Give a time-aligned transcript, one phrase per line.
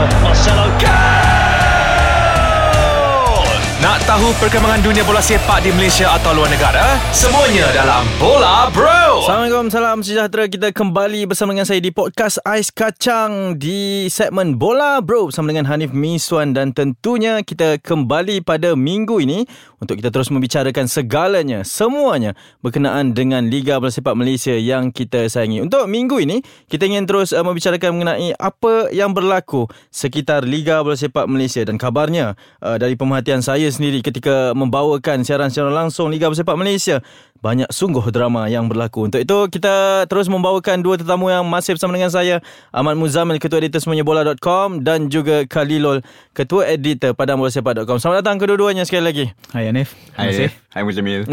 [0.00, 0.22] Marcelo.
[0.22, 0.89] Marcelo.
[4.10, 6.98] Tahu perkembangan dunia bola sepak di Malaysia atau luar negara?
[7.14, 9.22] Semuanya dalam Bola Bro.
[9.22, 10.50] Assalamualaikum, salam sejahtera.
[10.50, 15.70] Kita kembali bersama dengan saya di podcast Ais Kacang di segmen Bola Bro bersama dengan
[15.70, 19.46] Hanif Miswan dan tentunya kita kembali pada minggu ini
[19.78, 22.34] untuk kita terus membicarakan segalanya, semuanya
[22.66, 25.62] berkenaan dengan Liga Bola Sepak Malaysia yang kita sayangi.
[25.62, 30.98] Untuk minggu ini, kita ingin terus uh, membicarakan mengenai apa yang berlaku sekitar Liga Bola
[30.98, 36.36] Sepak Malaysia dan kabarnya uh, dari pemerhatian saya sendiri ketika membawakan siaran-siaran langsung Liga Bola
[36.36, 36.98] Sepak Malaysia
[37.40, 39.08] banyak sungguh drama yang berlaku.
[39.08, 43.64] Untuk itu kita terus membawakan dua tetamu yang masih bersama dengan saya Ahmad Muzamil ketua
[43.64, 46.04] editor semuanya bola.com dan juga Khalilul
[46.36, 47.96] ketua editor padangbolasepak.com.
[47.96, 49.24] Selamat datang kedua-duanya sekali lagi.
[49.56, 49.96] Hai Anif.
[50.14, 50.52] Hai Anif.
[50.70, 51.26] Hai Muzamil.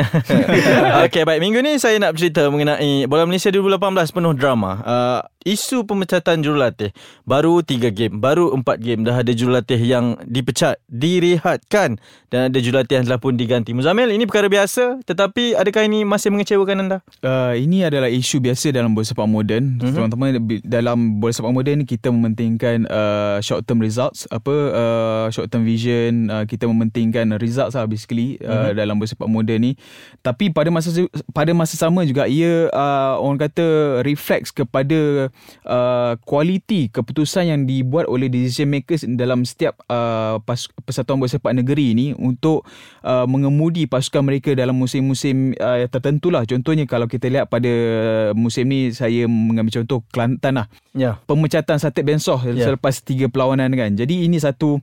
[1.06, 4.72] Okey baik minggu ni saya nak bercerita mengenai Bola Malaysia 2018 penuh drama.
[4.88, 6.92] Uh, isu pemecatan jurulatih
[7.24, 13.00] baru 3 game, baru 4 game dah ada jurulatih yang dipecat, direhatkan dan ada jurulatih
[13.00, 13.72] yang telah pun diganti.
[13.72, 16.98] Muzamil ini perkara biasa tetapi adakah ini masih mengecewakan anda?
[17.24, 19.80] Uh, ini adalah isu biasa dalam bola sepak moden.
[19.80, 19.94] Mm-hmm.
[19.96, 20.28] Teman-teman
[20.68, 26.28] dalam bola sepak moden kita mementingkan uh, short term results apa uh, short term vision,
[26.28, 28.78] uh, kita mementingkan results lah basically uh, mm-hmm.
[28.78, 29.72] dalam bola sepak moden ni.
[30.22, 30.92] Tapi pada masa
[31.32, 35.32] pada masa sama juga ia uh, orang kata reflects kepada
[35.64, 41.56] uh, kualiti keputusan yang dibuat oleh decision makers dalam setiap uh, pas, persatuan bola sepak
[41.56, 42.68] negeri ni untuk
[43.08, 46.44] uh, mengemudi pasukan mereka dalam musim-musim uh, tertentulah.
[46.44, 47.72] Contohnya kalau kita lihat pada
[48.36, 50.68] musim ni saya mengambil contoh Kelantan lah.
[50.94, 51.20] Ya.
[51.26, 52.72] Pemecatan Satip Bensoh ya.
[52.72, 53.96] selepas tiga perlawanan kan.
[53.96, 54.80] Jadi ini satu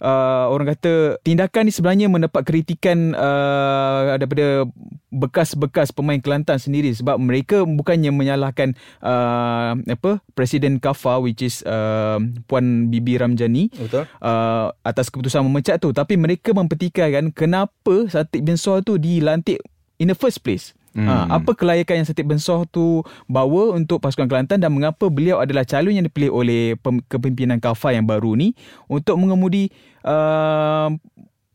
[0.00, 4.66] uh, orang kata tindakan ni sebenarnya mendapat kritikan uh, daripada
[5.10, 12.22] bekas-bekas pemain Kelantan sendiri sebab mereka bukannya menyalahkan uh, apa Presiden Kafa which is uh,
[12.46, 14.06] Puan Bibi Ramjani Betul.
[14.22, 19.58] Uh, atas keputusan memecat tu tapi mereka mempertikaikan kenapa Satip Bensoh tu dilantik
[20.00, 20.72] in the first place.
[20.90, 21.06] Hmm.
[21.06, 25.62] Ha, apa kelayakan yang Satip Bensoh tu bawa untuk pasukan Kelantan dan mengapa beliau adalah
[25.62, 26.74] calon yang dipilih oleh
[27.06, 28.58] kepimpinan Kafa yang baru ni
[28.90, 29.70] untuk mengemudi
[30.02, 30.90] uh,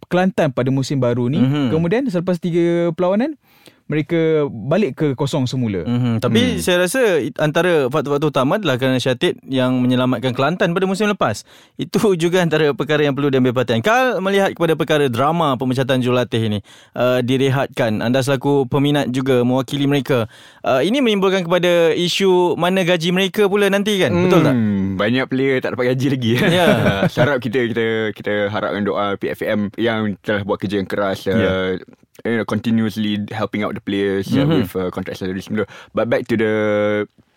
[0.08, 1.42] Kelantan pada musim baru ni.
[1.42, 1.68] Hmm.
[1.74, 3.36] Kemudian selepas tiga perlawanan
[3.86, 5.86] mereka balik ke kosong semula.
[5.86, 6.16] Mm-hmm.
[6.18, 6.62] Tapi mm.
[6.62, 11.46] saya rasa antara faktor-faktor utama adalah kerana Syatid yang menyelamatkan Kelantan pada musim lepas.
[11.78, 13.86] Itu juga antara perkara yang perlu diambil perhatian.
[13.86, 16.60] Kal melihat kepada perkara drama pemecatan jurulatih ini
[16.98, 18.02] uh, direhatkan.
[18.02, 20.26] Anda selaku peminat juga mewakili mereka.
[20.66, 24.10] Uh, ini menimbulkan kepada isu mana gaji mereka pula nanti kan?
[24.10, 24.24] Mm.
[24.26, 24.56] Betul tak?
[24.98, 26.34] Banyak player tak dapat gaji lagi.
[26.56, 26.72] Ya.
[26.72, 27.10] Yeah.
[27.12, 31.36] Harap kita kita kita harapkan doa PFM yang telah buat kerja yang keras yeah.
[31.36, 31.74] uh,
[32.24, 34.48] you know, continuously helping out the players mm-hmm.
[34.48, 35.68] uh, with uh, contract salary semua.
[35.92, 36.54] But back to the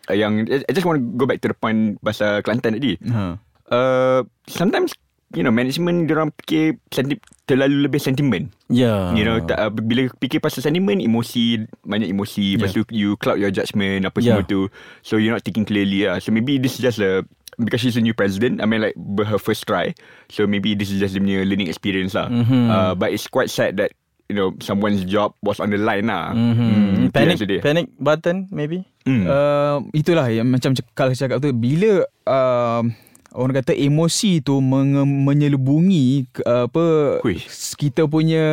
[0.07, 2.95] uh, yang I just want to go back to the point pasal Kelantan tadi.
[3.03, 3.35] Uh-huh.
[3.69, 4.95] Uh, sometimes
[5.37, 8.49] you know management dia orang fikir senti- terlalu lebih sentimen.
[8.73, 9.13] Yeah.
[9.13, 12.61] You know tak, uh, bila fikir pasal sentimen emosi banyak emosi yeah.
[12.61, 14.41] lepas tu you cloud your judgement apa yeah.
[14.41, 14.73] semua tu.
[15.05, 16.23] So you're not thinking clearly lah.
[16.23, 17.25] So maybe this is just a
[17.61, 18.65] because she's a new president.
[18.65, 18.97] I mean like
[19.29, 19.93] her first try.
[20.33, 22.33] So maybe this is just the new learning experience lah.
[22.33, 22.65] Mm-hmm.
[22.73, 23.93] Uh, but it's quite sad that
[24.29, 26.37] you know someone's job was on the line lah.
[26.37, 26.71] Mm-hmm.
[26.71, 28.85] Mm, panic panic button maybe.
[29.09, 29.25] Mm.
[29.25, 32.85] Uh, itulah yang macam kalau cakap tu bila uh,
[33.33, 37.41] orang kata emosi tu menge- menyelubungi uh, apa Hui.
[37.81, 38.45] kita punya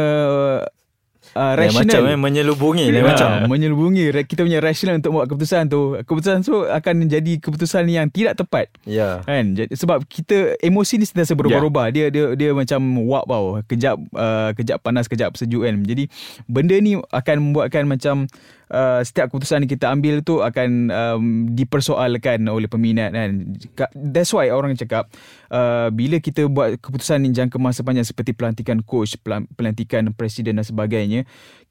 [1.33, 1.87] uh, rational.
[1.87, 3.49] macam eh, menyelubungi yeah, macam.
[3.49, 4.13] menyelubungi.
[4.27, 5.97] Kita punya rational untuk buat keputusan tu.
[6.03, 8.69] Keputusan tu akan menjadi keputusan yang tidak tepat.
[8.85, 9.23] Ya.
[9.25, 9.25] Yeah.
[9.25, 11.89] kan sebab kita emosi ni sentiasa berubah-ubah.
[11.95, 12.11] Yeah.
[12.11, 13.63] dia dia dia macam wap tau.
[13.65, 15.79] Kejap uh, kejap panas kejap sejuk kan?
[15.81, 16.11] Jadi
[16.45, 18.29] benda ni akan membuatkan macam
[18.69, 21.25] uh, setiap keputusan yang kita ambil tu akan um,
[21.55, 23.55] dipersoalkan oleh peminat kan?
[23.95, 25.07] That's why orang cakap
[25.49, 29.17] uh, bila kita buat keputusan yang jangka masa panjang seperti pelantikan coach
[29.55, 31.14] pelantikan presiden dan sebagainya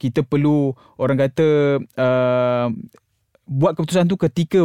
[0.00, 1.48] kita perlu orang kata
[2.00, 2.68] uh,
[3.44, 4.56] buat keputusan tu ketika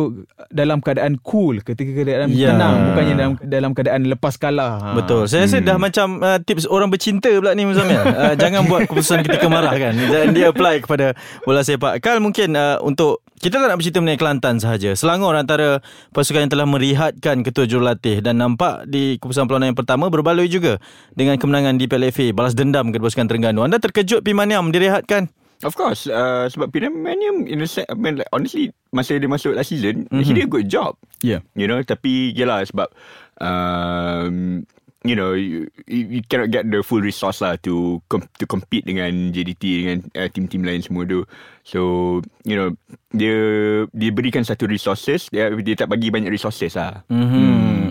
[0.47, 2.55] dalam keadaan cool ketika keadaan yeah.
[2.55, 4.87] tenang bukannya dalam dalam keadaan lepas kalah ha.
[4.95, 5.67] betul saya rasa hmm.
[5.67, 9.75] dah macam uh, tips orang bercinta pula ni Muzamil uh, jangan buat keputusan ketika marah
[9.75, 11.11] kan dan dia apply kepada
[11.43, 14.91] bola sepak Kal mungkin uh, untuk kita tak nak bercerita mengenai Kelantan sahaja.
[14.99, 15.79] Selangor antara
[16.11, 20.75] pasukan yang telah merihatkan ketua jurulatih dan nampak di keputusan perlawanan yang pertama berbaloi juga
[21.15, 23.63] dengan kemenangan di PLFA balas dendam ke pasukan Terengganu.
[23.63, 25.31] Anda terkejut Pimaniam direhatkan?
[25.59, 29.59] Of course, uh, sebab Pinamanium in a set, I mean, like, honestly, masa dia masuk
[29.59, 30.23] last season, mm-hmm.
[30.23, 30.95] he did a good job.
[31.19, 31.43] Yeah.
[31.51, 32.87] You know, tapi yelah sebab,
[33.43, 34.63] um,
[35.07, 39.31] you know, you, you cannot get the full resource lah to com- to compete dengan
[39.31, 41.23] JDT, dengan uh, team-team lain semua tu.
[41.63, 41.79] So,
[42.43, 42.75] you know,
[43.15, 43.35] dia
[43.93, 47.05] dia berikan satu resources, dia, dia tak bagi banyak resources lah.
[47.07, 47.47] Mm-hmm.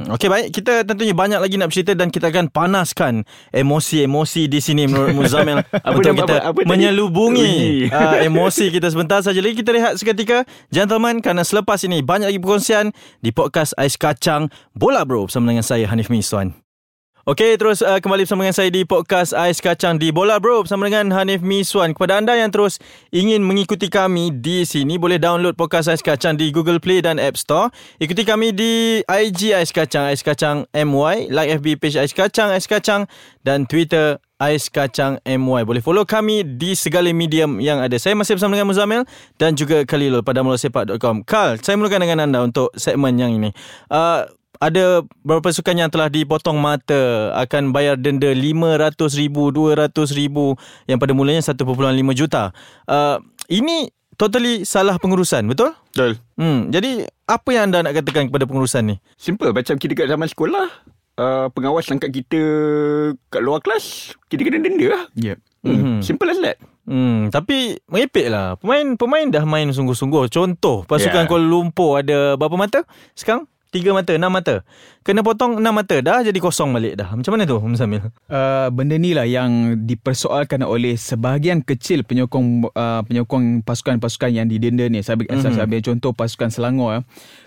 [0.08, 0.14] Hmm.
[0.16, 4.88] Okey baik, kita tentunya banyak lagi nak bercerita dan kita akan panaskan emosi-emosi di sini
[4.88, 5.60] menurut Muzamil
[5.96, 6.68] untuk kita apa- apa tadi?
[6.70, 7.52] menyelubungi
[7.92, 9.60] uh, emosi kita sebentar saja lagi.
[9.60, 15.04] Kita rehat seketika, gentlemen, kerana selepas ini banyak lagi perkongsian di podcast Ais Kacang Bola
[15.04, 16.67] Bro bersama dengan saya Hanif Miswan.
[17.28, 20.88] Okey, terus uh, kembali bersama dengan saya di podcast Ais Kacang di Bola Bro bersama
[20.88, 21.92] dengan Hanif Miswan.
[21.92, 22.80] Kepada anda yang terus
[23.12, 27.36] ingin mengikuti kami di sini, boleh download podcast Ais Kacang di Google Play dan App
[27.36, 27.68] Store.
[28.00, 32.64] Ikuti kami di IG Ais Kacang, Ais Kacang MY, like FB page Ais Kacang, Ais
[32.64, 33.04] Kacang
[33.44, 35.68] dan Twitter Ais Kacang MY.
[35.68, 38.00] Boleh follow kami di segala medium yang ada.
[38.00, 39.04] Saya masih bersama dengan Muzamil
[39.36, 41.28] dan juga Khalilul pada mulasepak.com.
[41.28, 43.52] Kal, saya mulakan dengan anda untuk segmen yang ini.
[43.92, 44.24] Uh,
[44.58, 50.36] ada beberapa sukan yang telah dipotong mata akan bayar denda RM500,000, RM200,000
[50.90, 51.62] yang pada mulanya 1.5
[52.14, 52.50] juta.
[52.90, 55.72] Uh, ini totally salah pengurusan, betul?
[55.94, 56.18] Betul.
[56.34, 58.96] Hmm, jadi apa yang anda nak katakan kepada pengurusan ni?
[59.14, 60.66] Simple macam kita kat zaman sekolah
[61.18, 62.40] uh, pengawas tangkap kita
[63.30, 65.02] kat luar kelas kita kena denda lah.
[65.14, 65.38] Yep.
[65.62, 65.74] Hmm.
[65.74, 65.98] Mhm.
[66.06, 66.58] Simple as that.
[66.88, 68.56] Hmm, tapi merepek lah.
[68.56, 70.32] Pemain pemain dah main sungguh-sungguh.
[70.32, 71.28] Contoh, pasukan Yeah.
[71.28, 72.80] Kuala Lumpur ada berapa mata
[73.12, 73.44] sekarang?
[73.68, 74.64] Tiga mata, enam mata.
[75.04, 77.12] Kena potong enam mata, dah jadi kosong balik dah.
[77.12, 78.00] Macam mana tu, Muzamil?
[78.24, 84.88] Uh, benda ni lah yang dipersoalkan oleh sebahagian kecil penyokong uh, penyokong pasukan-pasukan yang didenda
[84.88, 85.04] ni.
[85.04, 85.44] Saya, mm-hmm.
[85.44, 86.88] saya ambil contoh pasukan Selangor.
[86.96, 87.00] Ya.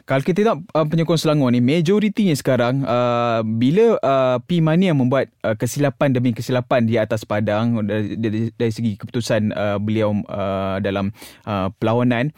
[0.06, 5.34] Kalau kita tengok uh, penyokong Selangor ni, majoritinya sekarang uh, bila uh, P Mania membuat
[5.42, 10.78] uh, kesilapan demi kesilapan di atas padang dari, dari, dari segi keputusan uh, beliau uh,
[10.86, 11.10] dalam
[11.50, 12.30] uh, perlawanan,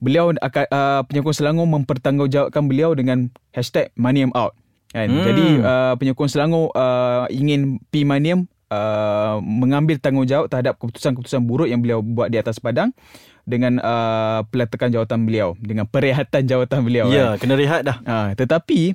[0.00, 4.56] beliau akan uh, penyokong Selangor mempertanggungjawabkan beliau dengan hashtag Maniam out.
[4.90, 5.12] Kan?
[5.12, 5.22] Hmm.
[5.22, 11.84] Jadi uh, penyokong Selangor uh, ingin P Maniam uh, mengambil tanggungjawab terhadap keputusan-keputusan buruk yang
[11.84, 12.90] beliau buat di atas padang
[13.46, 17.06] dengan uh, peletakan jawatan beliau, dengan perehatan jawatan beliau.
[17.10, 17.98] Ya, kena rehat dah.
[18.04, 18.94] Ha, tetapi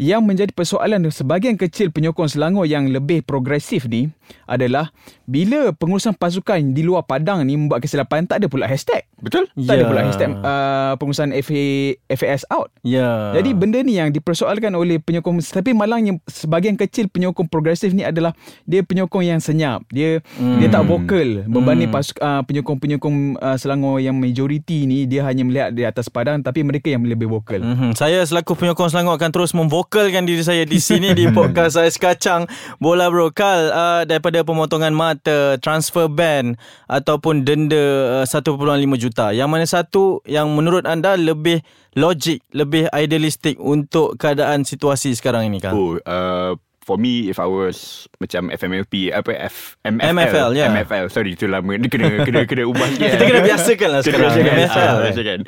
[0.00, 4.10] yang menjadi persoalan sebahagian kecil penyokong Selangor yang lebih progresif ni
[4.48, 4.90] adalah
[5.24, 9.04] bila pengurusan pasukan di luar padang ni membuat kesilapan tak ada pula hashtag.
[9.20, 9.48] Betul?
[9.54, 9.88] Tak ada Ya.
[9.88, 11.64] pula hashtag uh, pengurusan FA,
[12.12, 12.72] FAS out.
[12.82, 13.32] Ya.
[13.36, 18.32] Jadi benda ni yang dipersoalkan oleh penyokong tapi malangnya sebahagian kecil penyokong progresif ni adalah
[18.64, 19.84] dia penyokong yang senyap.
[19.92, 20.58] Dia hmm.
[20.60, 22.00] dia tak vokal berbanding Hmm.
[22.00, 26.64] pasuk, uh, penyokong-penyokong uh, Selangor yang majoriti ni dia hanya melihat di atas padang tapi
[26.64, 27.60] mereka yang lebih vokal.
[27.60, 27.72] Hmm.
[27.74, 27.92] Mm-hmm.
[27.98, 29.50] Saya selaku penyokong Selangor akan terus
[29.84, 32.48] memvokalkan diri saya di sini di podcast Ais Kacang
[32.80, 36.56] Bola Brokal uh, daripada pemotongan mata, transfer ban
[36.88, 38.64] ataupun denda uh, 1.5
[38.96, 39.36] juta.
[39.36, 41.60] Yang mana satu yang menurut anda lebih
[42.00, 45.76] logik, lebih idealistik untuk keadaan situasi sekarang ini kan?
[45.76, 50.68] Oh, uh, for me if I was macam FMLP apa F MFL MFL, yeah.
[50.72, 54.16] MFL sorry itu lama dia kena kena kena ubah sikit Kita kena biasakan lah Kena
[54.16, 54.32] sekarang.
[54.32, 54.80] biasakan, MFL.
[54.80, 55.38] ah, biasakan.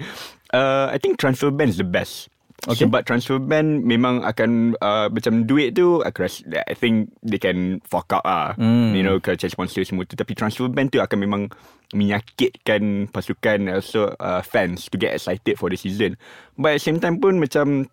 [0.52, 2.28] Uh, I think transfer ban is the best
[2.66, 2.82] Okay.
[2.82, 7.78] Sebab transfer ban memang akan uh, macam duit tu aku rasa I think they can
[7.86, 8.90] fork out lah Hmm.
[8.90, 11.42] you know ke charge sponsor semua tu tapi transfer ban tu akan memang
[11.94, 16.18] menyakitkan pasukan also uh, fans to get excited for the season
[16.54, 17.86] but at the same time pun macam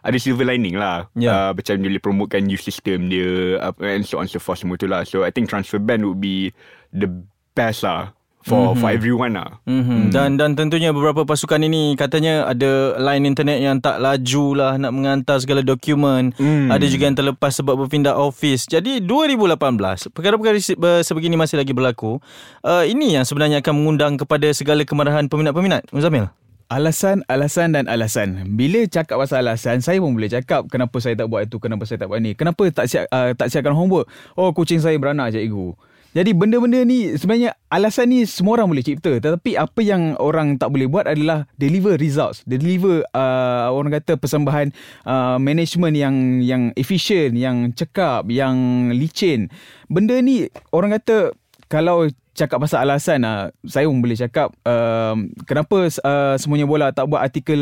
[0.00, 1.50] ada silver lining lah Yeah.
[1.50, 4.76] uh, macam dia boleh promotekan new system dia uh, and so on so forth semua
[4.76, 6.54] tu lah so I think transfer ban would be
[6.92, 7.10] the
[7.52, 8.80] best lah for mm-hmm.
[8.80, 10.10] for everyone lah Mm-hmm.
[10.10, 14.92] Dan dan tentunya beberapa pasukan ini katanya ada line internet yang tak laju lah nak
[14.92, 16.34] mengantar segala dokumen.
[16.34, 16.72] Hmm.
[16.72, 18.66] Ada juga yang terlepas sebab berpindah office.
[18.66, 20.58] Jadi 2018 perkara-perkara
[21.06, 22.18] sebegini masih lagi berlaku.
[22.66, 25.86] Uh, ini yang sebenarnya akan mengundang kepada segala kemarahan peminat-peminat.
[25.94, 26.32] Muzamil.
[26.70, 28.46] Alasan, alasan dan alasan.
[28.54, 31.98] Bila cakap pasal alasan, saya pun boleh cakap kenapa saya tak buat itu, kenapa saya
[31.98, 32.38] tak buat ni.
[32.38, 34.06] Kenapa tak siap uh, tak siapkan homework?
[34.38, 35.74] Oh, kucing saya beranak cikgu.
[36.10, 39.22] Jadi benda-benda ni sebenarnya alasan ni semua orang boleh cipta.
[39.22, 42.42] Tetapi apa yang orang tak boleh buat adalah deliver results.
[42.50, 44.74] Deliver uh, orang kata persembahan
[45.06, 49.46] uh, management yang yang efisien yang cekap yang licin.
[49.86, 51.30] Benda ni orang kata
[51.70, 57.10] kalau cakap pasal alasan uh, saya pun boleh cakap uh, kenapa uh, semuanya bola tak
[57.10, 57.60] buat artikel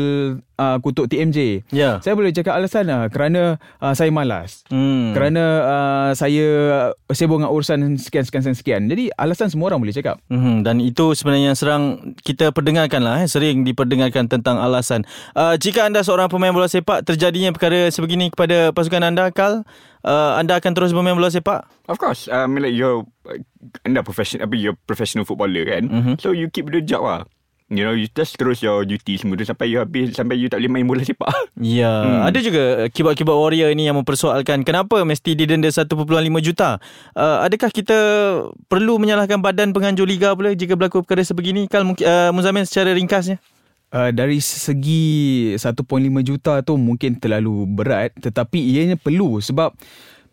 [0.55, 1.97] uh, kutuk TMJ Ya.
[1.99, 5.11] saya boleh cakap alasan uh, kerana uh, saya malas Hmm.
[5.17, 6.45] kerana uh, saya
[7.09, 8.81] sibuk dengan urusan sekian sekian sekian.
[8.85, 10.21] Jadi alasan semua orang boleh cakap.
[10.29, 10.55] Mm-hmm.
[10.61, 11.83] Dan itu sebenarnya yang serang
[12.21, 13.23] kita perdengarkan lah.
[13.23, 13.27] Eh.
[13.27, 15.07] Sering diperdengarkan tentang alasan.
[15.33, 19.65] Uh, jika anda seorang pemain bola sepak, terjadinya perkara sebegini kepada pasukan anda, Kal,
[20.05, 21.65] uh, anda akan terus bermain bola sepak?
[21.89, 23.03] Of course, I mean like you're
[23.83, 25.83] anda professional, apa you're professional footballer kan.
[25.89, 26.13] Mhm.
[26.21, 27.21] So you keep the job lah.
[27.69, 30.57] You know, you just terus your duty semua tu sampai you habis sampai you tak
[30.57, 31.29] boleh main bola sepak.
[31.59, 32.21] Ya, hmm.
[32.25, 35.85] ada juga keyboard-keyboard warrior ini yang mempersoalkan kenapa mesti didenda 1.5
[36.41, 36.81] juta.
[37.13, 37.97] Uh, adakah kita
[38.65, 41.69] perlu menyalahkan badan penganjur liga pula jika berlaku perkara sebegini?
[41.69, 43.37] Kal uh, Muzamil secara ringkasnya.
[43.89, 45.01] Uh, dari segi
[45.57, 45.81] 1.5
[46.21, 48.13] juta tu mungkin terlalu berat.
[48.21, 49.73] Tetapi ianya perlu sebab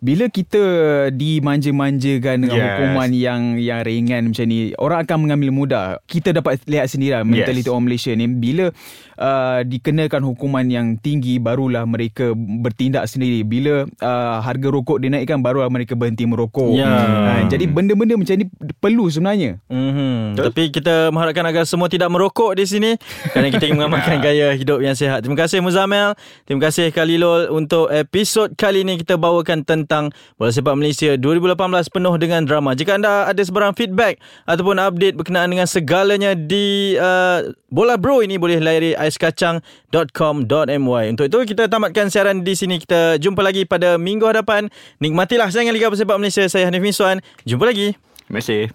[0.06, 0.62] bila kita
[1.10, 2.66] dimanja-manjakan dengan Yes.
[2.70, 7.26] hukuman yang yang ringan macam ni orang akan mengambil mudah kita dapat lihat sendiri lah
[7.26, 7.72] mentaliti Yes.
[7.74, 8.70] orang Malaysia ni bila
[9.18, 15.66] uh, dikenakan hukuman yang tinggi barulah mereka bertindak sendiri bila uh, harga rokok dinaikkan barulah
[15.66, 16.86] mereka berhenti merokok Ya.
[16.86, 18.46] uh, jadi benda-benda macam ni
[18.78, 20.36] perlu sebenarnya Mm-hmm.
[20.36, 22.90] Tapi kita mengharapkan agar semua tidak merokok di sini
[23.32, 25.24] kerana kita ingin mengamalkan gaya hidup yang sihat.
[25.24, 26.12] Terima kasih Muzamel.
[26.44, 29.95] Terima kasih Khalilul untuk episod kali ini kita bawakan tentang
[30.36, 32.74] bola sepak Malaysia 2018 penuh dengan drama.
[32.76, 38.38] Jika anda ada sebarang feedback ataupun update berkenaan dengan segalanya di uh, Bola Bro ini
[38.38, 41.04] boleh layari aiskacang.com.my.
[41.10, 42.78] Untuk itu kita tamatkan siaran di sini.
[42.78, 44.70] Kita jumpa lagi pada minggu hadapan.
[45.02, 46.46] Nikmatilah saingan Liga Sepak Malaysia.
[46.46, 47.18] Saya Hanif Miswan.
[47.42, 47.98] Jumpa lagi.
[48.26, 48.74] Terima kasih.